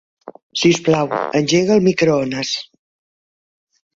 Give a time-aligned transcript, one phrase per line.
[0.61, 2.53] Sisplau, engega el microones.